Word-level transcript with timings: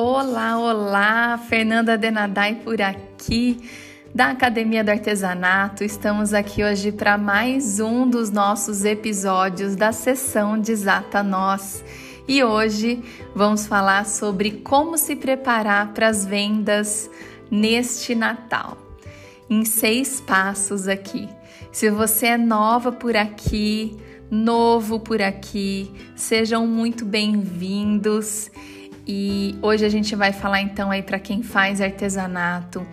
Olá, 0.00 0.56
olá! 0.56 1.38
Fernanda 1.48 1.98
Denadai 1.98 2.54
por 2.62 2.80
aqui, 2.80 3.68
da 4.14 4.30
Academia 4.30 4.84
do 4.84 4.90
Artesanato. 4.90 5.82
Estamos 5.82 6.32
aqui 6.32 6.62
hoje 6.62 6.92
para 6.92 7.18
mais 7.18 7.80
um 7.80 8.08
dos 8.08 8.30
nossos 8.30 8.84
episódios 8.84 9.74
da 9.74 9.90
sessão 9.90 10.56
Desata 10.56 11.20
Nós. 11.20 11.84
E 12.28 12.44
hoje 12.44 13.02
vamos 13.34 13.66
falar 13.66 14.06
sobre 14.06 14.52
como 14.62 14.96
se 14.96 15.16
preparar 15.16 15.92
para 15.92 16.06
as 16.06 16.24
vendas 16.24 17.10
neste 17.50 18.14
Natal. 18.14 18.78
Em 19.50 19.64
seis 19.64 20.20
passos 20.20 20.86
aqui. 20.86 21.28
Se 21.72 21.90
você 21.90 22.26
é 22.26 22.38
nova 22.38 22.92
por 22.92 23.16
aqui, 23.16 23.96
novo 24.30 25.00
por 25.00 25.20
aqui, 25.20 25.90
sejam 26.14 26.68
muito 26.68 27.04
bem-vindos. 27.04 28.48
E 29.10 29.56
hoje 29.62 29.86
a 29.86 29.88
gente 29.88 30.14
vai 30.14 30.34
falar 30.34 30.60
então 30.60 30.90
aí 30.90 31.02
para 31.02 31.18
quem 31.18 31.42
faz 31.42 31.80
artesanato, 31.80 32.86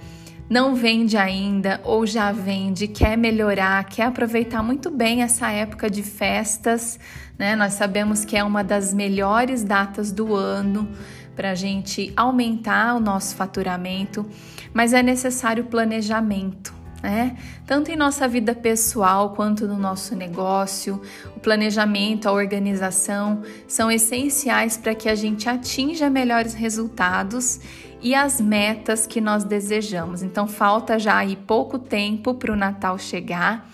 não 0.49 0.73
vende 0.73 1.17
ainda 1.17 1.81
ou 1.83 2.07
já 2.07 2.31
vende, 2.31 2.87
quer 2.87 3.17
melhorar, 3.17 3.83
quer 3.83 4.03
aproveitar 4.03 4.63
muito 4.63 4.89
bem 4.89 5.23
essa 5.23 5.51
época 5.51 5.89
de 5.89 6.03
festas, 6.03 6.97
né? 7.37 7.55
Nós 7.55 7.73
sabemos 7.73 8.23
que 8.23 8.37
é 8.37 8.43
uma 8.43 8.63
das 8.63 8.93
melhores 8.93 9.63
datas 9.63 10.11
do 10.11 10.33
ano 10.35 10.87
para 11.35 11.51
a 11.51 11.55
gente 11.55 12.13
aumentar 12.15 12.95
o 12.95 12.99
nosso 12.99 13.35
faturamento, 13.35 14.25
mas 14.73 14.93
é 14.93 15.03
necessário 15.03 15.65
planejamento 15.65 16.74
né? 17.01 17.37
Tanto 17.65 17.91
em 17.91 17.95
nossa 17.95 18.27
vida 18.27 18.55
pessoal 18.55 19.31
quanto 19.31 19.67
no 19.67 19.77
nosso 19.77 20.15
negócio, 20.15 21.01
o 21.35 21.39
planejamento, 21.39 22.27
a 22.27 22.31
organização 22.31 23.43
são 23.67 23.91
essenciais 23.91 24.77
para 24.77 24.95
que 24.95 25.07
a 25.07 25.15
gente 25.15 25.47
atinja 25.47 26.09
melhores 26.09 26.53
resultados 26.53 27.59
e 28.01 28.13
as 28.13 28.39
metas 28.39 29.07
que 29.07 29.21
nós 29.21 29.43
desejamos. 29.43 30.23
Então, 30.23 30.47
falta 30.47 30.97
já 30.99 31.17
aí 31.17 31.35
pouco 31.35 31.79
tempo 31.79 32.33
para 32.33 32.51
o 32.51 32.55
Natal 32.55 32.97
chegar 32.97 33.69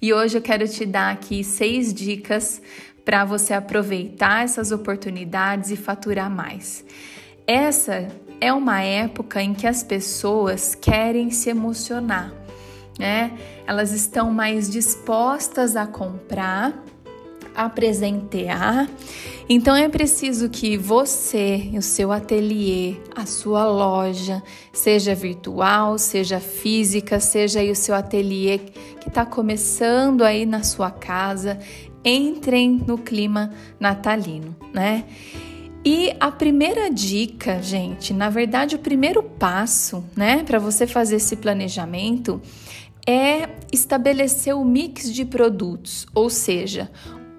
e 0.00 0.12
hoje 0.12 0.38
eu 0.38 0.42
quero 0.42 0.68
te 0.68 0.84
dar 0.84 1.12
aqui 1.12 1.42
seis 1.42 1.92
dicas 1.92 2.60
para 3.04 3.24
você 3.24 3.54
aproveitar 3.54 4.44
essas 4.44 4.72
oportunidades 4.72 5.70
e 5.70 5.76
faturar 5.76 6.30
mais. 6.30 6.84
Essa 7.46 8.08
é 8.40 8.52
uma 8.52 8.82
época 8.82 9.40
em 9.40 9.54
que 9.54 9.66
as 9.66 9.82
pessoas 9.82 10.74
querem 10.74 11.30
se 11.30 11.48
emocionar 11.48 12.45
né? 12.98 13.32
Elas 13.66 13.92
estão 13.92 14.30
mais 14.30 14.70
dispostas 14.70 15.76
a 15.76 15.86
comprar, 15.86 16.84
a 17.54 17.68
presentear. 17.68 18.88
Então 19.48 19.76
é 19.76 19.88
preciso 19.88 20.50
que 20.50 20.76
você, 20.76 21.70
o 21.74 21.82
seu 21.82 22.10
ateliê, 22.10 22.96
a 23.14 23.24
sua 23.24 23.64
loja, 23.64 24.42
seja 24.72 25.14
virtual, 25.14 25.98
seja 25.98 26.40
física, 26.40 27.20
seja 27.20 27.60
aí 27.60 27.70
o 27.70 27.76
seu 27.76 27.94
ateliê 27.94 28.58
que 29.00 29.08
está 29.08 29.24
começando 29.24 30.22
aí 30.22 30.44
na 30.44 30.64
sua 30.64 30.90
casa, 30.90 31.58
entrem 32.04 32.82
no 32.86 32.98
clima 32.98 33.52
natalino, 33.78 34.54
né? 34.72 35.04
E 35.88 36.16
a 36.18 36.32
primeira 36.32 36.90
dica, 36.90 37.62
gente, 37.62 38.12
na 38.12 38.28
verdade, 38.28 38.74
o 38.74 38.78
primeiro 38.80 39.22
passo, 39.22 40.04
né, 40.16 40.42
para 40.42 40.58
você 40.58 40.84
fazer 40.84 41.16
esse 41.16 41.36
planejamento 41.36 42.42
é 43.06 43.48
estabelecer 43.72 44.54
o 44.54 44.64
mix 44.64 45.12
de 45.12 45.24
produtos, 45.24 46.06
ou 46.14 46.28
seja, 46.28 46.90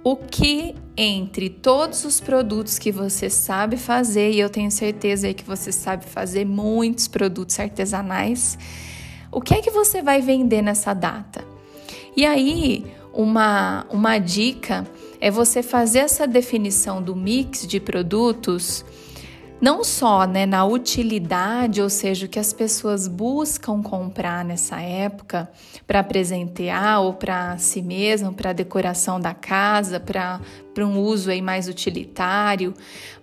o 0.04 0.16
que 0.16 0.74
entre 0.96 1.50
todos 1.50 2.06
os 2.06 2.22
produtos 2.22 2.80
que 2.80 2.92
você 2.92 3.30
sabe 3.30 3.76
fazer, 3.76 4.32
e 4.32 4.40
eu 4.40 4.50
tenho 4.50 4.72
certeza 4.72 5.34
que 5.34 5.44
você 5.44 5.72
sabe 5.72 6.06
fazer 6.06 6.46
muitos 6.46 7.08
produtos 7.08 7.60
artesanais, 7.60 8.58
o 9.32 9.42
que 9.42 9.54
é 9.54 9.62
que 9.62 9.70
você 9.70 10.02
vai 10.02 10.22
vender 10.22 10.62
nessa 10.62 10.94
data? 10.94 11.46
E 12.16 12.26
aí, 12.26 12.86
uma, 13.14 13.86
uma 13.92 14.18
dica 14.18 14.88
é 15.20 15.30
você 15.30 15.62
fazer 15.62 16.00
essa 16.00 16.26
definição 16.26 17.02
do 17.02 17.16
mix 17.16 17.68
de 17.68 17.80
produtos 17.80 18.86
não 19.60 19.84
só 19.84 20.26
né, 20.26 20.46
na 20.46 20.66
utilidade, 20.66 21.82
ou 21.82 21.90
seja, 21.90 22.26
o 22.26 22.30
que 22.30 22.40
as 22.40 22.54
pessoas 22.54 23.08
buscam 23.08 23.82
comprar 23.82 24.46
nessa 24.46 24.80
época 24.80 25.50
para 25.86 26.04
presentear 26.04 27.02
ou 27.02 27.14
para 27.14 27.58
si 27.58 27.82
mesmo, 27.82 28.34
para 28.34 28.54
decoração 28.54 29.20
da 29.20 29.34
casa, 29.34 30.00
para 30.00 30.40
um 30.80 31.00
uso 31.00 31.32
aí 31.32 31.42
mais 31.42 31.68
utilitário, 31.68 32.74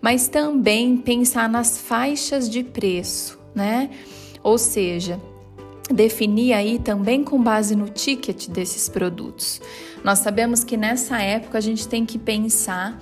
mas 0.00 0.26
também 0.26 0.96
pensar 0.96 1.48
nas 1.48 1.78
faixas 1.78 2.50
de 2.50 2.64
preço, 2.64 3.38
né? 3.54 3.90
Ou 4.42 4.58
seja, 4.58 5.20
definir 5.88 6.52
aí 6.52 6.78
também 6.78 7.22
com 7.22 7.40
base 7.40 7.76
no 7.76 7.88
ticket 7.88 8.48
desses 8.48 8.88
produtos. 8.88 9.60
Nós 10.02 10.18
sabemos 10.18 10.64
que 10.64 10.76
nessa 10.76 11.20
época 11.20 11.58
a 11.58 11.60
gente 11.60 11.86
tem 11.86 12.04
que 12.04 12.18
pensar 12.18 13.00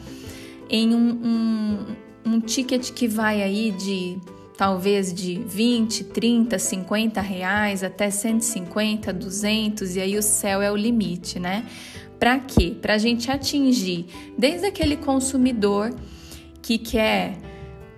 em 0.69 0.95
um, 0.95 1.21
um 1.23 1.97
um 2.25 2.41
ticket 2.41 2.93
que 2.93 3.09
vai 3.09 3.43
aí 3.43 3.71
de 3.73 4.19
talvez 4.57 5.13
de 5.13 5.43
20, 5.47 6.05
30, 6.05 6.59
50 6.59 7.21
reais 7.21 7.83
até 7.83 8.11
150, 8.11 9.13
200 9.13 9.97
e 9.97 10.01
aí 10.01 10.17
o 10.17 10.23
céu 10.23 10.63
é 10.63 10.71
o 10.71 10.77
limite, 10.77 11.41
né? 11.41 11.65
Para 12.19 12.39
quê? 12.39 12.77
Para 12.81 12.95
a 12.95 12.99
gente 12.99 13.31
atingir 13.31 14.07
desde 14.39 14.67
aquele 14.67 14.97
consumidor 14.97 15.93
que 16.63 16.79
quer 16.79 17.37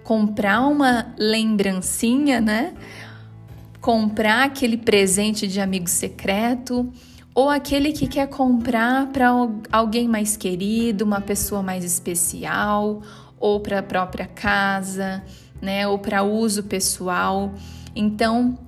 comprar 0.03 0.63
uma 0.63 1.15
lembrancinha, 1.19 2.41
né? 2.41 2.75
Comprar 3.81 4.45
aquele 4.45 4.79
presente 4.79 5.47
de 5.47 5.61
amigo 5.61 5.89
secreto 5.89 6.91
ou 7.35 7.51
aquele 7.51 7.93
que 7.93 8.07
quer 8.07 8.29
comprar 8.29 9.09
para 9.09 9.29
alguém 9.73 10.07
mais 10.07 10.37
querido, 10.37 11.05
uma 11.05 11.21
pessoa 11.21 11.63
mais 11.63 11.85
especial, 11.85 13.03
ou 13.45 13.61
para 13.61 13.81
a 13.81 13.83
própria 13.83 14.27
casa, 14.27 15.23
né, 15.61 15.87
ou 15.87 15.99
para 15.99 16.23
uso 16.23 16.63
pessoal. 16.63 17.53
Então, 17.95 18.59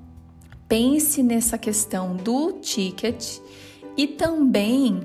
pense 0.69 1.23
nessa 1.23 1.57
questão 1.57 2.15
do 2.15 2.53
ticket 2.61 3.39
e 3.97 4.07
também 4.07 5.01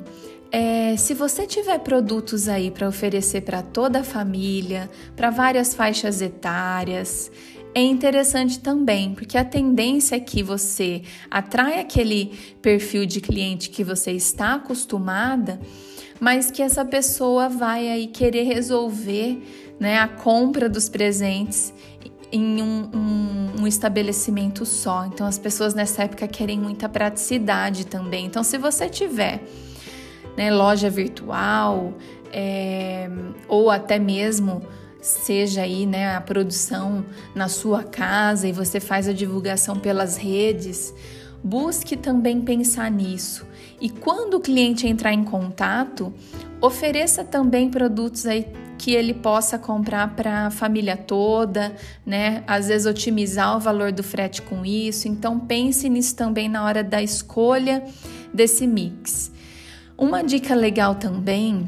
é, 0.52 0.98
se 0.98 1.14
você 1.14 1.48
tiver 1.48 1.80
produtos 1.80 2.50
aí 2.50 2.70
para 2.70 2.86
oferecer 2.86 3.44
para 3.44 3.62
toda 3.62 4.02
a 4.02 4.04
família, 4.04 4.92
para 5.16 5.30
várias 5.30 5.74
faixas 5.74 6.22
etárias, 6.22 7.32
é 7.74 7.82
interessante 7.82 8.60
também, 8.60 9.14
porque 9.16 9.38
a 9.38 9.46
tendência 9.46 10.18
é 10.18 10.20
que 10.20 10.44
você 10.44 11.04
atrai 11.30 11.80
aquele 11.80 12.38
perfil 12.62 13.06
de 13.06 13.22
cliente 13.22 13.70
que 13.70 13.86
você 13.86 14.12
está 14.12 14.56
acostumada 14.56 15.62
mas 16.22 16.52
que 16.52 16.62
essa 16.62 16.86
pessoa 16.86 17.50
vai 17.50 17.90
aí 17.90 18.06
querer 18.06 18.44
resolver 18.44 19.42
né, 19.80 19.98
a 19.98 20.08
compra 20.08 20.70
dos 20.70 20.88
presentes 20.88 21.74
em 22.32 22.62
um, 22.62 22.90
um, 22.94 23.62
um, 23.62 23.68
estabelecimento 23.68 24.64
só. 24.64 25.04
Então, 25.08 25.26
as 25.26 25.40
pessoas 25.40 25.74
nessa 25.74 26.04
época 26.04 26.28
querem 26.28 26.60
muita 26.60 26.88
praticidade 26.88 27.88
também. 27.88 28.28
Então, 28.28 28.44
se 28.44 28.60
você 28.60 28.88
tiver 28.88 29.42
né, 30.38 30.52
loja 30.52 30.92
virtual 30.92 31.92
é, 32.32 33.10
ou 33.48 33.72
até 33.72 33.98
mesmo 33.98 34.62
seja 35.02 35.64
aí 35.64 35.88
né, 35.88 36.16
a 36.16 36.22
produção 36.22 37.04
na 37.34 37.50
sua 37.50 37.84
casa 37.84 38.48
e 38.48 38.52
você 38.52 38.80
faz 38.80 39.08
a 39.08 39.14
divulgação 39.14 39.76
pelas 39.76 40.18
redes, 40.18 40.94
busque 41.44 41.98
também 41.98 42.42
pensar 42.42 42.92
nisso. 42.92 43.50
E 43.82 43.90
quando 43.90 44.36
o 44.36 44.40
cliente 44.40 44.88
entrar 44.88 45.12
em 45.12 45.24
contato, 45.24 46.14
ofereça 46.62 47.24
também 47.24 47.68
produtos 47.68 48.28
aí 48.28 48.46
que 48.78 48.92
ele 48.94 49.14
possa 49.14 49.58
comprar 49.58 50.16
para 50.16 50.48
a 50.48 50.52
família 50.52 50.96
toda, 50.96 51.76
né? 52.06 52.44
Às 52.46 52.68
vezes 52.68 52.86
otimizar 52.86 53.58
o 53.58 53.60
valor 53.60 53.92
do 53.92 54.04
frete 54.04 54.44
com 54.44 54.64
isso. 54.64 55.08
Então 55.08 55.40
pense 55.40 55.90
nisso 55.90 56.16
também 56.16 56.48
na 56.48 56.64
hora 56.64 56.84
da 56.84 57.02
escolha 57.02 57.84
desse 58.32 58.68
mix. 58.68 59.32
Uma 59.98 60.24
dica 60.24 60.54
legal 60.54 60.96
também 60.96 61.68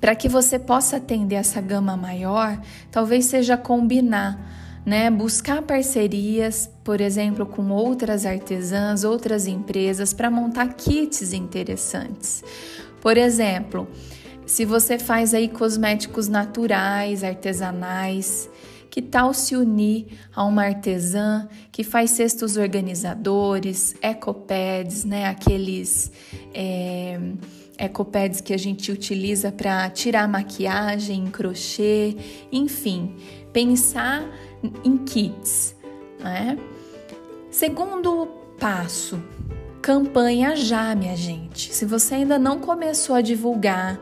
para 0.00 0.14
que 0.14 0.28
você 0.28 0.58
possa 0.58 0.96
atender 0.96 1.36
essa 1.36 1.60
gama 1.60 1.96
maior, 1.96 2.58
talvez 2.90 3.26
seja 3.26 3.56
combinar 3.56 4.65
né? 4.86 5.10
Buscar 5.10 5.62
parcerias, 5.62 6.70
por 6.84 7.00
exemplo, 7.00 7.44
com 7.44 7.70
outras 7.70 8.24
artesãs, 8.24 9.02
outras 9.02 9.48
empresas 9.48 10.14
para 10.14 10.30
montar 10.30 10.74
kits 10.74 11.32
interessantes. 11.32 12.44
Por 13.00 13.18
exemplo, 13.18 13.88
se 14.46 14.64
você 14.64 14.96
faz 14.96 15.34
aí 15.34 15.48
cosméticos 15.48 16.28
naturais, 16.28 17.24
artesanais, 17.24 18.48
que 18.88 19.02
tal 19.02 19.34
se 19.34 19.56
unir 19.56 20.06
a 20.34 20.44
uma 20.44 20.62
artesã 20.62 21.48
que 21.72 21.82
faz 21.82 22.12
cestos 22.12 22.56
organizadores, 22.56 23.94
ecopads, 24.00 25.04
né? 25.04 25.26
Aqueles 25.26 26.12
é, 26.54 27.18
ecopads 27.78 28.40
que 28.40 28.52
a 28.52 28.58
gente 28.58 28.90
utiliza 28.90 29.52
para 29.52 29.88
tirar 29.90 30.28
maquiagem, 30.28 31.26
crochê, 31.26 32.16
enfim, 32.50 33.16
pensar 33.52 34.24
em 34.84 34.98
kits, 34.98 35.76
né? 36.18 36.58
Segundo 37.50 38.26
passo, 38.58 39.22
campanha 39.80 40.56
já, 40.56 40.94
minha 40.94 41.16
gente. 41.16 41.72
Se 41.72 41.84
você 41.84 42.16
ainda 42.16 42.38
não 42.38 42.58
começou 42.58 43.14
a 43.14 43.20
divulgar 43.20 44.00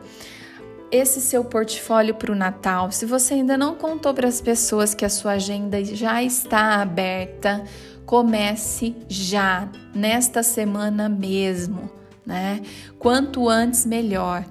esse 0.91 1.21
seu 1.21 1.45
portfólio 1.45 2.15
para 2.15 2.33
o 2.33 2.35
Natal, 2.35 2.91
se 2.93 3.05
você 3.05 3.35
ainda 3.35 3.59
não 3.59 3.75
contou 3.75 4.15
para 4.15 4.29
as 4.29 4.41
pessoas 4.41 4.95
que 4.95 5.05
a 5.05 5.09
sua 5.09 5.33
agenda 5.33 5.85
já 5.85 6.23
está 6.23 6.81
aberta, 6.81 7.65
comece 8.07 8.95
já, 9.09 9.69
nesta 9.95 10.43
semana 10.43 11.09
mesmo, 11.09 11.91
né? 12.27 12.63
Quanto 12.99 13.49
antes, 13.49 13.85
melhor. 13.85 14.45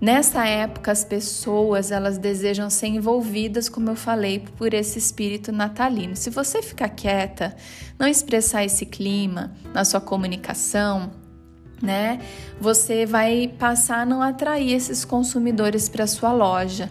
Nessa 0.00 0.46
época, 0.46 0.92
as 0.92 1.04
pessoas 1.04 1.90
elas 1.90 2.18
desejam 2.18 2.68
ser 2.68 2.88
envolvidas, 2.88 3.68
como 3.68 3.88
eu 3.88 3.96
falei, 3.96 4.40
por 4.58 4.74
esse 4.74 4.98
espírito 4.98 5.50
natalino. 5.50 6.14
Se 6.16 6.28
você 6.30 6.60
ficar 6.60 6.90
quieta, 6.90 7.56
não 7.98 8.06
expressar 8.06 8.64
esse 8.64 8.84
clima 8.84 9.54
na 9.72 9.84
sua 9.84 10.00
comunicação, 10.00 11.10
né? 11.80 12.20
Você 12.60 13.06
vai 13.06 13.52
passar 13.58 14.00
a 14.00 14.06
não 14.06 14.20
atrair 14.20 14.74
esses 14.74 15.04
consumidores 15.04 15.88
para 15.88 16.06
sua 16.06 16.32
loja. 16.32 16.90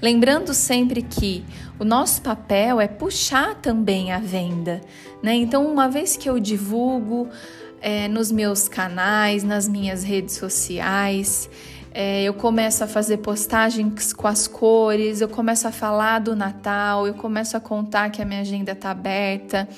Lembrando 0.00 0.52
sempre 0.52 1.02
que 1.02 1.44
o 1.78 1.84
nosso 1.84 2.20
papel 2.22 2.80
é 2.80 2.86
puxar 2.86 3.54
também 3.56 4.12
a 4.12 4.18
venda, 4.18 4.80
né? 5.22 5.34
Então, 5.34 5.66
uma 5.66 5.88
vez 5.88 6.16
que 6.16 6.28
eu 6.28 6.38
divulgo 6.38 7.28
é, 7.84 8.08
nos 8.08 8.32
meus 8.32 8.66
canais, 8.66 9.44
nas 9.44 9.68
minhas 9.68 10.02
redes 10.02 10.36
sociais, 10.36 11.50
é, 11.92 12.22
eu 12.22 12.32
começo 12.32 12.82
a 12.82 12.86
fazer 12.86 13.18
postagens 13.18 14.10
com 14.14 14.26
as 14.26 14.48
cores, 14.48 15.20
eu 15.20 15.28
começo 15.28 15.68
a 15.68 15.70
falar 15.70 16.20
do 16.20 16.34
Natal, 16.34 17.06
eu 17.06 17.12
começo 17.12 17.58
a 17.58 17.60
contar 17.60 18.08
que 18.08 18.22
a 18.22 18.24
minha 18.24 18.40
agenda 18.40 18.72
está 18.72 18.90
aberta. 18.90 19.68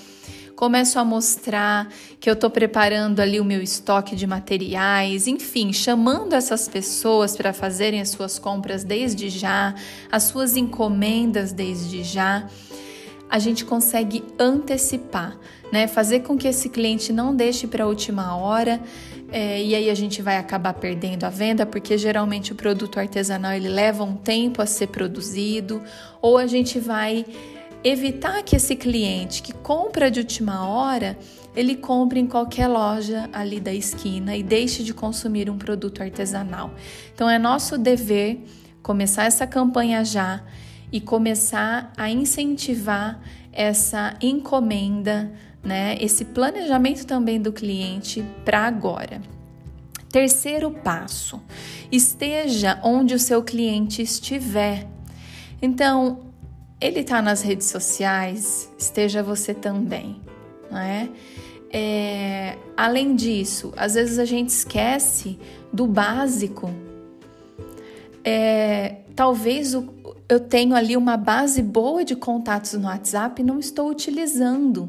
Começo 0.54 1.00
a 1.00 1.04
mostrar 1.04 1.88
que 2.20 2.30
eu 2.30 2.34
estou 2.34 2.48
preparando 2.48 3.18
ali 3.18 3.40
o 3.40 3.44
meu 3.44 3.60
estoque 3.60 4.14
de 4.14 4.26
materiais, 4.26 5.26
enfim, 5.26 5.72
chamando 5.72 6.32
essas 6.32 6.68
pessoas 6.68 7.36
para 7.36 7.52
fazerem 7.52 8.00
as 8.00 8.10
suas 8.10 8.38
compras 8.38 8.84
desde 8.84 9.28
já, 9.28 9.74
as 10.10 10.22
suas 10.22 10.56
encomendas 10.56 11.52
desde 11.52 12.04
já, 12.04 12.48
a 13.28 13.38
gente 13.38 13.64
consegue 13.64 14.24
antecipar, 14.38 15.36
né? 15.72 15.86
Fazer 15.86 16.20
com 16.20 16.36
que 16.36 16.46
esse 16.46 16.68
cliente 16.68 17.12
não 17.12 17.34
deixe 17.34 17.66
para 17.66 17.84
a 17.84 17.86
última 17.86 18.36
hora. 18.36 18.80
É, 19.32 19.60
e 19.62 19.74
aí 19.74 19.90
a 19.90 19.94
gente 19.94 20.22
vai 20.22 20.36
acabar 20.36 20.72
perdendo 20.74 21.24
a 21.24 21.30
venda 21.30 21.66
porque 21.66 21.98
geralmente 21.98 22.52
o 22.52 22.54
produto 22.54 23.00
artesanal 23.00 23.52
ele 23.52 23.68
leva 23.68 24.04
um 24.04 24.14
tempo 24.14 24.62
a 24.62 24.66
ser 24.66 24.86
produzido 24.86 25.82
ou 26.22 26.38
a 26.38 26.46
gente 26.46 26.78
vai 26.78 27.26
evitar 27.82 28.42
que 28.44 28.54
esse 28.54 28.76
cliente 28.76 29.42
que 29.42 29.52
compra 29.52 30.10
de 30.10 30.20
última 30.20 30.68
hora, 30.68 31.18
ele 31.54 31.74
compre 31.74 32.20
em 32.20 32.26
qualquer 32.26 32.68
loja 32.68 33.28
ali 33.32 33.60
da 33.60 33.72
esquina 33.72 34.36
e 34.36 34.42
deixe 34.42 34.84
de 34.84 34.94
consumir 34.94 35.50
um 35.50 35.58
produto 35.58 36.02
artesanal. 36.02 36.72
Então 37.12 37.28
é 37.28 37.38
nosso 37.38 37.76
dever 37.76 38.44
começar 38.82 39.24
essa 39.24 39.46
campanha 39.46 40.04
já 40.04 40.44
e 40.92 41.00
começar 41.00 41.92
a 41.96 42.10
incentivar 42.10 43.20
essa 43.52 44.16
encomenda, 44.20 45.32
né? 45.62 45.96
Esse 46.00 46.24
planejamento 46.24 47.06
também 47.06 47.40
do 47.40 47.52
cliente 47.52 48.24
para 48.44 48.66
agora. 48.66 49.20
Terceiro 50.10 50.70
passo: 50.70 51.42
esteja 51.90 52.80
onde 52.82 53.14
o 53.14 53.18
seu 53.18 53.42
cliente 53.42 54.02
estiver. 54.02 54.86
Então, 55.60 56.20
ele 56.80 57.00
está 57.00 57.22
nas 57.22 57.42
redes 57.42 57.66
sociais, 57.68 58.70
esteja 58.78 59.22
você 59.22 59.54
também, 59.54 60.20
não 60.70 60.78
é? 60.78 61.08
é? 61.72 62.58
Além 62.76 63.16
disso, 63.16 63.72
às 63.76 63.94
vezes 63.94 64.18
a 64.18 64.24
gente 64.24 64.50
esquece 64.50 65.38
do 65.72 65.86
básico. 65.86 66.70
É, 68.22 68.96
talvez 69.14 69.74
o, 69.74 69.88
eu 70.28 70.40
tenho 70.40 70.74
ali 70.74 70.96
uma 70.96 71.16
base 71.16 71.62
boa 71.62 72.04
de 72.04 72.16
contatos 72.16 72.72
no 72.74 72.86
WhatsApp 72.86 73.40
e 73.40 73.44
não 73.44 73.58
estou 73.58 73.88
utilizando. 73.88 74.88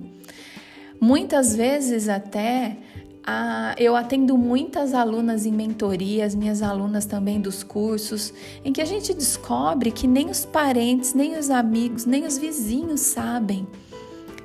Muitas 1.00 1.56
vezes 1.56 2.10
até 2.10 2.78
ah, 3.24 3.76
eu 3.78 3.96
atendo 3.96 4.38
muitas 4.38 4.94
alunas 4.94 5.46
em 5.46 5.52
mentorias, 5.52 6.34
minhas 6.34 6.62
alunas 6.62 7.06
também 7.06 7.40
dos 7.40 7.62
cursos, 7.62 8.34
em 8.64 8.72
que 8.72 8.82
a 8.82 8.86
gente 8.86 9.14
descobre 9.14 9.92
que 9.92 10.08
nem 10.08 10.30
os 10.30 10.46
parentes, 10.46 11.14
nem 11.14 11.38
os 11.38 11.50
amigos, 11.50 12.06
nem 12.06 12.26
os 12.26 12.38
vizinhos 12.38 13.02
sabem 13.02 13.68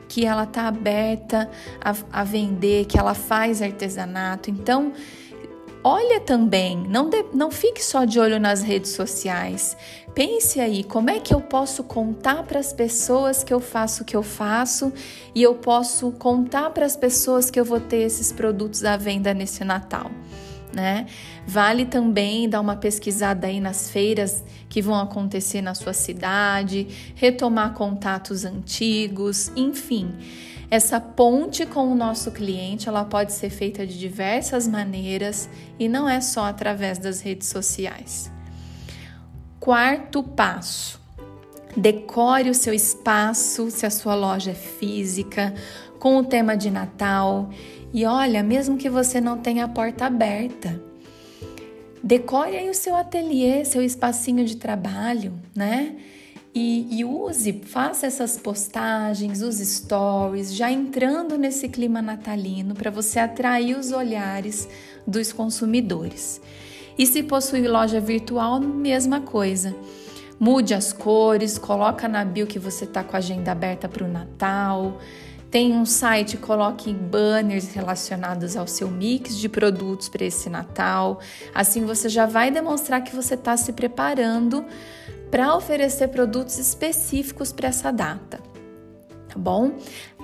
que 0.09 0.27
ela 0.27 0.43
está 0.43 0.69
aberta 0.69 1.49
a, 1.81 1.95
a 2.21 2.25
vender, 2.25 2.85
que 2.85 2.99
ela 2.99 3.15
faz 3.15 3.62
artesanato. 3.62 4.50
Então, 4.50 4.93
Olha 5.84 6.20
também, 6.20 6.76
não, 6.88 7.11
de, 7.11 7.25
não 7.34 7.50
fique 7.50 7.84
só 7.84 8.05
de 8.05 8.20
olho 8.20 8.38
nas 8.38 8.62
redes 8.62 8.93
sociais. 8.93 9.76
Pense 10.14 10.61
aí, 10.61 10.84
como 10.84 11.11
é 11.11 11.19
que 11.19 11.34
eu 11.34 11.40
posso 11.40 11.82
contar 11.82 12.44
para 12.44 12.61
as 12.61 12.73
pessoas 12.73 13.43
que 13.43 13.52
eu 13.52 13.58
faço 13.58 14.02
o 14.02 14.06
que 14.06 14.14
eu 14.14 14.23
faço 14.23 14.93
e 15.34 15.43
eu 15.43 15.56
posso 15.56 16.12
contar 16.12 16.70
para 16.70 16.87
as 16.87 16.96
pessoas 16.96 17.50
que 17.50 17.58
eu 17.58 17.64
vou 17.64 17.81
ter 17.81 18.02
esses 18.02 18.31
produtos 18.31 18.84
à 18.84 18.96
venda 18.96 19.34
nesse 19.34 19.64
Natal. 19.64 20.08
Né? 20.73 21.06
Vale 21.46 21.85
também 21.85 22.49
dar 22.49 22.61
uma 22.61 22.76
pesquisada 22.76 23.49
aí 23.49 23.61
nas 23.61 23.90
feiras 23.90 24.44
que 24.69 24.81
vão 24.81 24.94
acontecer 24.94 25.61
na 25.61 25.75
sua 25.75 25.93
cidade, 25.93 26.87
retomar 27.17 27.75
contatos 27.75 28.44
antigos, 28.44 29.50
enfim. 29.56 30.14
Essa 30.73 30.99
ponte 30.99 31.67
com 31.67 31.93
o 31.93 31.95
nosso 31.95 32.31
cliente, 32.31 32.89
ela 32.89 33.05
pode 33.05 33.35
ser 33.35 33.51
feita 33.51 33.87
de 33.87 33.99
diversas 33.99 34.67
maneiras 34.67 35.47
e 35.79 35.87
não 35.87 36.09
é 36.09 36.19
só 36.19 36.47
através 36.47 36.97
das 36.99 37.21
redes 37.21 37.49
sociais. 37.49 38.33
Quarto 39.61 40.23
passo: 40.23 40.99
decore 41.77 42.49
o 42.49 42.55
seu 42.55 42.73
espaço, 42.73 43.71
se 43.71 43.85
a 43.85 43.91
sua 43.91 44.15
loja 44.15 44.53
é 44.53 44.55
física, 44.55 45.53
com 45.99 46.17
o 46.17 46.25
tema 46.25 46.57
de 46.57 46.71
Natal. 46.71 47.51
E 47.93 48.07
olha, 48.07 48.43
mesmo 48.43 48.79
que 48.79 48.89
você 48.89 49.21
não 49.21 49.37
tenha 49.37 49.67
a 49.67 49.69
porta 49.69 50.07
aberta, 50.07 50.83
decore 52.03 52.57
aí 52.57 52.71
o 52.71 52.75
seu 52.75 52.97
ateliê, 52.97 53.63
seu 53.67 53.83
espacinho 53.83 54.43
de 54.43 54.57
trabalho, 54.57 55.35
né? 55.55 55.97
E, 56.54 56.99
e, 56.99 57.04
use, 57.04 57.62
faça 57.64 58.06
essas 58.06 58.37
postagens, 58.37 59.40
os 59.40 59.56
stories, 59.56 60.54
já 60.54 60.71
entrando 60.71 61.38
nesse 61.38 61.66
clima 61.66 62.02
natalino 62.02 62.75
para 62.75 62.90
você 62.90 63.18
atrair 63.18 63.78
os 63.78 63.90
olhares 63.90 64.68
dos 65.06 65.32
consumidores. 65.32 66.42
E 66.99 67.06
se 67.06 67.23
possui 67.23 67.66
loja 67.66 68.00
virtual, 68.00 68.61
mesma 68.61 69.21
coisa. 69.21 69.75
Mude 70.38 70.75
as 70.75 70.92
cores, 70.92 71.56
coloca 71.56 72.06
na 72.06 72.23
bio 72.23 72.47
que 72.47 72.59
você 72.59 72.85
está 72.85 73.02
com 73.02 73.16
a 73.16 73.18
agenda 73.18 73.50
aberta 73.50 73.88
para 73.88 74.04
o 74.04 74.09
Natal. 74.09 74.99
Tem 75.50 75.73
um 75.73 75.87
site, 75.87 76.37
coloque 76.37 76.92
banners 76.92 77.73
relacionados 77.73 78.56
ao 78.56 78.66
seu 78.66 78.90
mix 78.90 79.38
de 79.38 79.49
produtos 79.49 80.09
para 80.09 80.25
esse 80.25 80.50
Natal. 80.50 81.21
Assim 81.54 81.87
você 81.87 82.09
já 82.09 82.26
vai 82.26 82.50
demonstrar 82.50 83.02
que 83.02 83.14
você 83.14 83.35
está 83.35 83.56
se 83.56 83.73
preparando 83.73 84.64
para 85.33 85.57
oferecer 85.57 86.09
produtos 86.09 86.59
específicos 86.59 87.53
para 87.53 87.69
essa 87.69 87.91
data. 87.91 88.39
Tá 89.29 89.39
bom? 89.39 89.73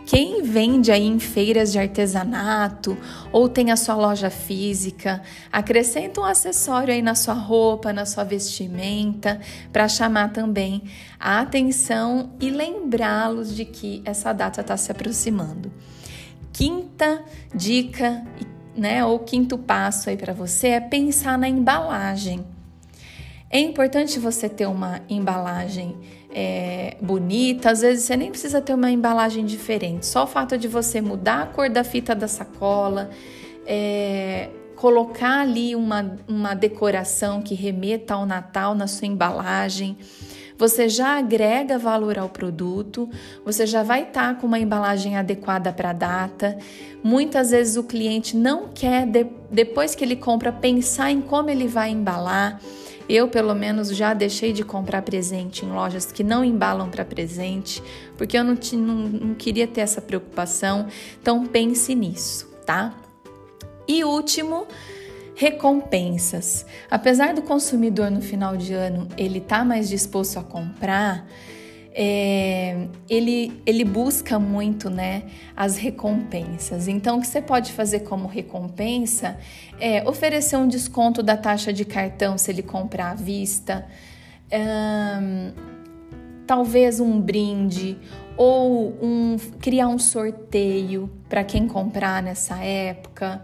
Quem 0.04 0.42
vende 0.42 0.92
aí 0.92 1.06
em 1.06 1.18
feiras 1.18 1.72
de 1.72 1.78
artesanato 1.78 2.96
ou 3.32 3.48
tem 3.48 3.70
a 3.70 3.76
sua 3.76 3.94
loja 3.94 4.28
física, 4.28 5.22
acrescenta 5.50 6.20
um 6.20 6.24
acessório 6.24 6.92
aí 6.92 7.00
na 7.00 7.14
sua 7.14 7.32
roupa, 7.32 7.90
na 7.90 8.04
sua 8.04 8.22
vestimenta, 8.22 9.40
para 9.72 9.88
chamar 9.88 10.30
também 10.30 10.82
a 11.18 11.40
atenção 11.40 12.32
e 12.38 12.50
lembrá-los 12.50 13.56
de 13.56 13.64
que 13.64 14.02
essa 14.04 14.34
data 14.34 14.60
está 14.60 14.76
se 14.76 14.92
aproximando. 14.92 15.72
Quinta 16.52 17.22
dica, 17.54 18.26
né, 18.76 19.02
ou 19.04 19.18
quinto 19.20 19.56
passo 19.56 20.10
aí 20.10 20.18
para 20.18 20.34
você 20.34 20.68
é 20.68 20.80
pensar 20.80 21.38
na 21.38 21.48
embalagem. 21.48 22.57
É 23.50 23.58
importante 23.58 24.18
você 24.18 24.48
ter 24.48 24.66
uma 24.66 25.00
embalagem 25.08 25.96
é, 26.30 26.96
bonita, 27.00 27.70
às 27.70 27.80
vezes 27.80 28.04
você 28.04 28.16
nem 28.16 28.30
precisa 28.30 28.60
ter 28.60 28.74
uma 28.74 28.90
embalagem 28.90 29.46
diferente, 29.46 30.04
só 30.04 30.24
o 30.24 30.26
fato 30.26 30.58
de 30.58 30.68
você 30.68 31.00
mudar 31.00 31.42
a 31.42 31.46
cor 31.46 31.70
da 31.70 31.82
fita 31.82 32.14
da 32.14 32.28
sacola, 32.28 33.08
é, 33.66 34.50
colocar 34.76 35.40
ali 35.40 35.74
uma, 35.74 36.18
uma 36.28 36.54
decoração 36.54 37.40
que 37.40 37.54
remeta 37.54 38.14
ao 38.14 38.26
Natal 38.26 38.74
na 38.74 38.86
sua 38.86 39.08
embalagem, 39.08 39.96
você 40.58 40.88
já 40.88 41.16
agrega 41.16 41.78
valor 41.78 42.18
ao 42.18 42.28
produto, 42.28 43.08
você 43.44 43.64
já 43.64 43.82
vai 43.82 44.02
estar 44.02 44.34
tá 44.34 44.40
com 44.40 44.46
uma 44.46 44.58
embalagem 44.58 45.16
adequada 45.16 45.72
para 45.72 45.90
a 45.90 45.92
data. 45.92 46.58
Muitas 47.00 47.52
vezes 47.52 47.76
o 47.76 47.84
cliente 47.84 48.36
não 48.36 48.68
quer, 48.74 49.06
de, 49.06 49.24
depois 49.52 49.94
que 49.94 50.04
ele 50.04 50.16
compra, 50.16 50.50
pensar 50.50 51.12
em 51.12 51.20
como 51.20 51.48
ele 51.48 51.68
vai 51.68 51.90
embalar. 51.90 52.60
Eu, 53.08 53.28
pelo 53.28 53.54
menos, 53.54 53.88
já 53.96 54.12
deixei 54.12 54.52
de 54.52 54.62
comprar 54.62 55.02
presente 55.02 55.64
em 55.64 55.70
lojas 55.70 56.12
que 56.12 56.22
não 56.22 56.44
embalam 56.44 56.90
para 56.90 57.04
presente, 57.04 57.82
porque 58.16 58.36
eu 58.36 58.44
não, 58.44 58.58
não, 58.72 58.94
não 58.94 59.34
queria 59.34 59.66
ter 59.66 59.80
essa 59.80 60.00
preocupação. 60.00 60.86
Então, 61.20 61.46
pense 61.46 61.94
nisso, 61.94 62.46
tá? 62.66 62.94
E 63.86 64.04
último, 64.04 64.66
recompensas. 65.34 66.66
Apesar 66.90 67.32
do 67.32 67.40
consumidor 67.40 68.10
no 68.10 68.20
final 68.20 68.56
de 68.56 68.74
ano 68.74 69.08
ele 69.16 69.40
tá 69.40 69.64
mais 69.64 69.88
disposto 69.88 70.38
a 70.38 70.42
comprar, 70.42 71.26
é, 72.00 72.86
ele, 73.10 73.60
ele 73.66 73.84
busca 73.84 74.38
muito 74.38 74.88
né, 74.88 75.24
as 75.56 75.76
recompensas. 75.76 76.86
Então, 76.86 77.18
o 77.18 77.20
que 77.20 77.26
você 77.26 77.42
pode 77.42 77.72
fazer 77.72 78.00
como 78.00 78.28
recompensa 78.28 79.36
é 79.80 80.08
oferecer 80.08 80.56
um 80.56 80.68
desconto 80.68 81.24
da 81.24 81.36
taxa 81.36 81.72
de 81.72 81.84
cartão 81.84 82.38
se 82.38 82.52
ele 82.52 82.62
comprar 82.62 83.10
à 83.10 83.14
vista, 83.14 83.84
talvez 86.46 87.00
um 87.00 87.20
brinde 87.20 87.98
ou 88.36 88.96
um, 89.02 89.36
criar 89.60 89.88
um 89.88 89.98
sorteio 89.98 91.10
para 91.28 91.42
quem 91.42 91.66
comprar 91.66 92.22
nessa 92.22 92.58
época 92.62 93.42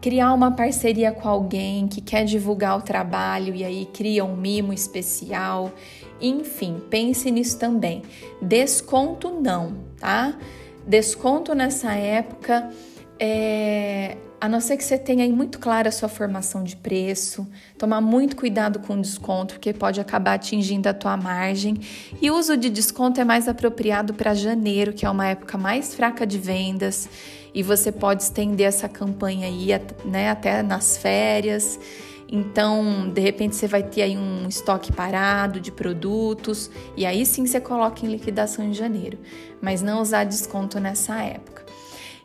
criar 0.00 0.32
uma 0.32 0.50
parceria 0.50 1.12
com 1.12 1.28
alguém 1.28 1.86
que 1.86 2.00
quer 2.00 2.24
divulgar 2.24 2.78
o 2.78 2.82
trabalho 2.82 3.54
e 3.54 3.64
aí 3.64 3.86
cria 3.92 4.24
um 4.24 4.36
mimo 4.36 4.72
especial. 4.72 5.72
Enfim, 6.20 6.80
pense 6.88 7.30
nisso 7.30 7.58
também. 7.58 8.02
Desconto 8.40 9.40
não, 9.40 9.76
tá? 9.98 10.36
Desconto 10.86 11.54
nessa 11.54 11.92
época 11.92 12.70
é, 13.18 14.16
a 14.40 14.48
não 14.48 14.60
ser 14.60 14.78
que 14.78 14.84
você 14.84 14.96
tenha 14.96 15.22
aí 15.22 15.30
muito 15.30 15.58
clara 15.58 15.90
a 15.90 15.92
sua 15.92 16.08
formação 16.08 16.64
de 16.64 16.74
preço, 16.74 17.46
tomar 17.76 18.00
muito 18.00 18.34
cuidado 18.34 18.78
com 18.78 18.94
o 18.94 19.00
desconto, 19.02 19.54
porque 19.54 19.72
pode 19.74 20.00
acabar 20.00 20.34
atingindo 20.34 20.88
a 20.88 20.94
tua 20.94 21.16
margem. 21.16 21.78
E 22.22 22.30
o 22.30 22.38
uso 22.38 22.56
de 22.56 22.70
desconto 22.70 23.20
é 23.20 23.24
mais 23.24 23.48
apropriado 23.48 24.14
para 24.14 24.32
janeiro, 24.32 24.94
que 24.94 25.04
é 25.04 25.10
uma 25.10 25.26
época 25.26 25.58
mais 25.58 25.94
fraca 25.94 26.26
de 26.26 26.38
vendas, 26.38 27.06
e 27.52 27.62
você 27.62 27.92
pode 27.92 28.22
estender 28.22 28.66
essa 28.66 28.88
campanha 28.88 29.46
aí 29.46 29.68
né, 30.06 30.30
até 30.30 30.62
nas 30.62 30.96
férias. 30.96 31.78
Então, 32.32 33.10
de 33.12 33.20
repente, 33.20 33.56
você 33.56 33.66
vai 33.66 33.82
ter 33.82 34.02
aí 34.02 34.16
um 34.16 34.48
estoque 34.48 34.90
parado 34.90 35.60
de 35.60 35.70
produtos, 35.70 36.70
e 36.96 37.04
aí 37.04 37.26
sim 37.26 37.44
você 37.44 37.60
coloca 37.60 38.06
em 38.06 38.08
liquidação 38.08 38.64
em 38.64 38.72
janeiro, 38.72 39.18
mas 39.60 39.82
não 39.82 40.00
usar 40.00 40.24
desconto 40.24 40.80
nessa 40.80 41.20
época. 41.20 41.69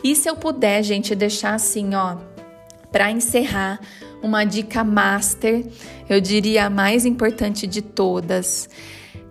E 0.04 0.16
se 0.16 0.30
eu 0.30 0.36
puder, 0.36 0.84
gente, 0.84 1.16
deixar 1.16 1.56
assim, 1.56 1.96
ó, 1.96 2.18
para 2.92 3.12
encerrar, 3.12 3.80
uma 4.22 4.44
dica 4.44 4.84
master, 4.84 5.66
eu 6.10 6.20
diria 6.20 6.66
a 6.66 6.70
mais 6.70 7.06
importante 7.06 7.68
de 7.68 7.82
todas. 7.82 8.70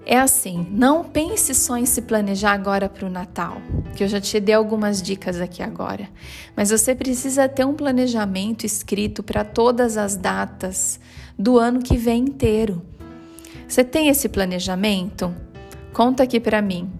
É 0.06 0.18
assim, 0.18 0.66
não 0.70 1.02
pense 1.02 1.54
só 1.54 1.78
em 1.78 1.86
se 1.86 2.02
planejar 2.02 2.52
agora 2.52 2.90
para 2.90 3.06
o 3.06 3.10
Natal, 3.10 3.56
que 3.96 4.04
eu 4.04 4.08
já 4.08 4.20
te 4.20 4.38
dei 4.38 4.54
algumas 4.54 5.00
dicas 5.00 5.40
aqui 5.40 5.62
agora, 5.62 6.10
mas 6.54 6.68
você 6.68 6.94
precisa 6.94 7.48
ter 7.48 7.64
um 7.64 7.72
planejamento 7.72 8.66
escrito 8.66 9.22
para 9.22 9.44
todas 9.44 9.96
as 9.96 10.14
datas 10.14 11.00
do 11.38 11.58
ano 11.58 11.80
que 11.80 11.96
vem 11.96 12.24
inteiro. 12.24 12.82
Você 13.66 13.82
tem 13.82 14.08
esse 14.08 14.28
planejamento? 14.28 15.34
Conta 15.94 16.22
aqui 16.22 16.38
para 16.38 16.60
mim, 16.60 16.92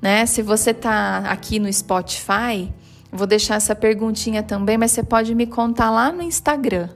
né? 0.00 0.24
Se 0.24 0.40
você 0.40 0.72
tá 0.72 1.24
aqui 1.28 1.58
no 1.58 1.72
Spotify, 1.72 2.72
Vou 3.16 3.26
deixar 3.26 3.56
essa 3.56 3.74
perguntinha 3.74 4.42
também, 4.42 4.76
mas 4.76 4.92
você 4.92 5.02
pode 5.02 5.34
me 5.34 5.46
contar 5.46 5.90
lá 5.90 6.12
no 6.12 6.22
Instagram 6.22 6.90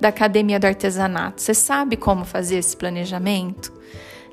da 0.00 0.08
Academia 0.08 0.60
do 0.60 0.66
Artesanato. 0.66 1.42
Você 1.42 1.52
sabe 1.52 1.96
como 1.96 2.24
fazer 2.24 2.56
esse 2.56 2.76
planejamento? 2.76 3.72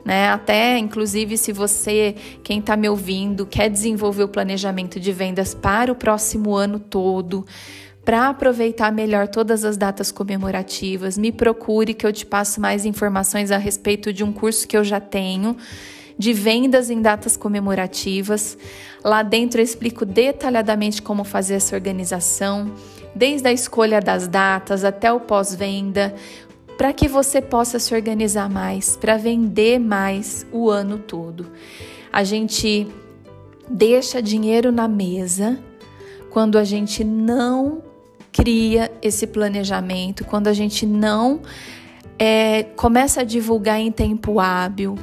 Né? 0.05 0.29
Até, 0.29 0.77
inclusive, 0.77 1.36
se 1.36 1.51
você, 1.51 2.15
quem 2.44 2.60
está 2.60 2.77
me 2.77 2.88
ouvindo, 2.88 3.46
quer 3.46 3.70
desenvolver 3.70 4.24
o 4.24 4.27
planejamento 4.27 5.00
de 5.00 5.12
vendas 5.12 5.55
para 5.55 5.91
o 5.91 5.96
próximo 5.96 6.55
ano 6.55 6.79
todo, 6.79 7.44
para 8.03 8.29
aproveitar 8.29 8.91
melhor 8.91 9.27
todas 9.27 9.65
as 9.65 9.75
datas 9.77 10.12
comemorativas, 10.12 11.17
me 11.17 11.32
procure 11.32 11.96
que 11.96 12.05
eu 12.05 12.13
te 12.13 12.24
passo 12.24 12.62
mais 12.62 12.86
informações 12.86 13.50
a 13.50 13.58
respeito 13.58 14.13
de 14.13 14.24
um 14.24 14.32
curso 14.32 14.67
que 14.67 14.77
eu 14.77 14.84
já 14.84 15.00
tenho 15.00 15.58
de 16.17 16.34
vendas 16.34 16.89
em 16.89 17.01
datas 17.01 17.36
comemorativas. 17.36 18.57
Lá 19.03 19.22
dentro 19.22 19.60
eu 19.60 19.63
explico 19.63 20.05
detalhadamente 20.05 21.01
como 21.01 21.24
fazer 21.24 21.55
essa 21.55 21.75
organização, 21.75 22.72
desde 23.13 23.48
a 23.48 23.53
escolha 23.53 24.00
das 24.01 24.27
datas 24.27 24.84
até 24.84 25.12
o 25.12 25.19
pós-venda, 25.19 26.13
para 26.77 26.91
que 26.91 27.07
você 27.07 27.41
possa 27.41 27.79
se 27.79 27.93
organizar 27.93 28.50
mais, 28.50 28.98
para 28.98 29.17
vender 29.17 29.79
mais 29.79 30.45
o 30.51 30.69
ano 30.69 30.98
todo. 30.98 31.51
A 32.12 32.24
gente 32.24 32.88
deixa 33.69 34.22
dinheiro 34.22 34.72
na 34.72 34.88
mesa 34.88 35.60
quando 36.29 36.57
a 36.57 36.63
gente 36.63 37.03
não 37.03 37.81
cria 38.31 38.91
esse 39.01 39.25
planejamento, 39.25 40.25
quando 40.25 40.48
a 40.48 40.53
gente 40.53 40.86
não 40.86 41.39
é, 42.19 42.63
começa 42.75 43.22
a 43.22 43.24
divulgar 43.24 43.79
em 43.79 43.89
tempo 43.89 44.39
hábil, 44.39 44.98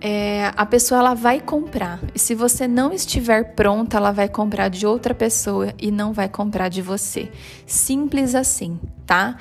é, 0.00 0.52
a 0.56 0.64
pessoa 0.64 1.00
ela 1.00 1.14
vai 1.14 1.40
comprar. 1.40 2.00
E 2.14 2.18
se 2.18 2.34
você 2.34 2.68
não 2.68 2.92
estiver 2.92 3.54
pronta, 3.54 3.96
ela 3.96 4.12
vai 4.12 4.28
comprar 4.28 4.68
de 4.68 4.86
outra 4.86 5.14
pessoa 5.14 5.74
e 5.78 5.90
não 5.90 6.12
vai 6.12 6.28
comprar 6.28 6.68
de 6.68 6.80
você. 6.80 7.30
Simples 7.66 8.34
assim, 8.34 8.78
tá? 9.06 9.36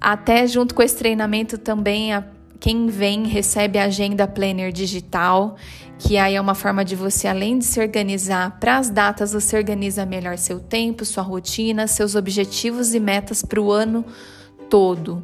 Até 0.00 0.46
junto 0.46 0.74
com 0.74 0.82
esse 0.82 0.96
treinamento 0.96 1.56
também, 1.56 2.12
a, 2.12 2.24
quem 2.58 2.88
vem 2.88 3.26
recebe 3.26 3.78
a 3.78 3.84
agenda 3.84 4.26
planner 4.26 4.72
digital, 4.72 5.56
que 5.98 6.18
aí 6.18 6.34
é 6.34 6.40
uma 6.40 6.54
forma 6.54 6.84
de 6.84 6.94
você, 6.94 7.28
além 7.28 7.58
de 7.58 7.64
se 7.64 7.80
organizar 7.80 8.58
para 8.58 8.78
as 8.78 8.90
datas, 8.90 9.32
você 9.32 9.56
organiza 9.56 10.04
melhor 10.04 10.36
seu 10.36 10.60
tempo, 10.60 11.04
sua 11.04 11.22
rotina, 11.22 11.86
seus 11.86 12.14
objetivos 12.14 12.92
e 12.92 13.00
metas 13.00 13.42
para 13.42 13.60
o 13.60 13.70
ano 13.72 14.04
todo, 14.68 15.22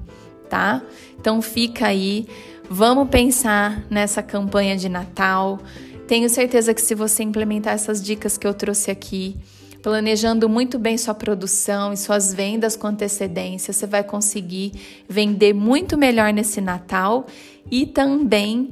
tá? 0.49 0.83
Então 1.19 1.43
fica 1.43 1.87
aí. 1.87 2.27
Vamos 2.69 3.09
pensar 3.09 3.85
nessa 3.91 4.23
campanha 4.23 4.77
de 4.77 4.89
Natal. 4.89 5.59
Tenho 6.07 6.29
certeza 6.29 6.73
que 6.73 6.81
se 6.81 6.95
você 6.95 7.23
implementar 7.23 7.75
essas 7.75 8.03
dicas 8.03 8.39
que 8.39 8.47
eu 8.47 8.55
trouxe 8.55 8.91
aqui, 8.91 9.37
planejando 9.83 10.49
muito 10.49 10.79
bem 10.79 10.97
sua 10.97 11.15
produção 11.15 11.93
e 11.93 11.97
suas 11.97 12.33
vendas 12.33 12.77
com 12.77 12.87
antecedência, 12.87 13.73
você 13.73 13.87
vai 13.87 14.05
conseguir 14.05 14.73
vender 15.09 15.53
muito 15.53 15.99
melhor 15.99 16.33
nesse 16.33 16.61
Natal 16.61 17.27
e 17.71 17.85
também 17.85 18.71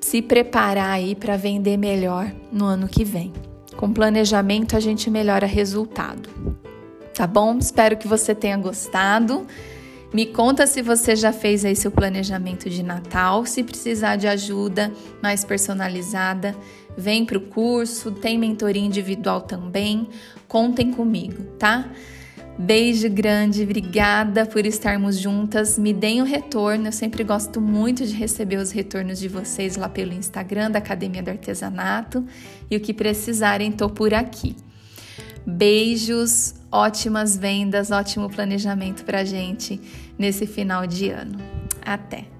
se 0.00 0.20
preparar 0.20 0.90
aí 0.90 1.14
para 1.14 1.36
vender 1.36 1.78
melhor 1.78 2.30
no 2.52 2.66
ano 2.66 2.86
que 2.86 3.04
vem. 3.04 3.32
Com 3.76 3.92
planejamento 3.92 4.76
a 4.76 4.80
gente 4.80 5.10
melhora 5.10 5.46
resultado. 5.46 6.28
Tá 7.14 7.26
bom? 7.26 7.56
Espero 7.58 7.96
que 7.96 8.06
você 8.06 8.34
tenha 8.34 8.56
gostado. 8.56 9.46
Me 10.14 10.26
conta 10.26 10.64
se 10.64 10.80
você 10.80 11.16
já 11.16 11.32
fez 11.32 11.64
aí 11.64 11.74
seu 11.74 11.90
planejamento 11.90 12.70
de 12.70 12.84
Natal, 12.84 13.44
se 13.44 13.64
precisar 13.64 14.14
de 14.14 14.28
ajuda 14.28 14.92
mais 15.20 15.44
personalizada, 15.44 16.54
vem 16.96 17.24
para 17.24 17.36
o 17.36 17.40
curso, 17.40 18.12
tem 18.12 18.38
mentoria 18.38 18.80
individual 18.80 19.40
também. 19.40 20.08
Contem 20.46 20.92
comigo, 20.92 21.42
tá? 21.58 21.90
Beijo 22.56 23.10
grande, 23.10 23.64
obrigada 23.64 24.46
por 24.46 24.64
estarmos 24.64 25.18
juntas. 25.18 25.76
Me 25.76 25.92
deem 25.92 26.20
o 26.20 26.24
um 26.24 26.28
retorno, 26.28 26.86
eu 26.86 26.92
sempre 26.92 27.24
gosto 27.24 27.60
muito 27.60 28.06
de 28.06 28.14
receber 28.14 28.58
os 28.58 28.70
retornos 28.70 29.18
de 29.18 29.26
vocês 29.26 29.74
lá 29.74 29.88
pelo 29.88 30.12
Instagram 30.12 30.70
da 30.70 30.78
Academia 30.78 31.24
do 31.24 31.30
Artesanato. 31.30 32.24
E 32.70 32.76
o 32.76 32.80
que 32.80 32.94
precisarem, 32.94 33.72
tô 33.72 33.90
por 33.90 34.14
aqui. 34.14 34.54
Beijos, 35.46 36.54
ótimas 36.72 37.36
vendas, 37.36 37.90
ótimo 37.90 38.30
planejamento 38.30 39.04
para 39.04 39.24
gente 39.24 39.80
nesse 40.18 40.46
final 40.46 40.86
de 40.86 41.10
ano. 41.10 41.38
Até! 41.84 42.33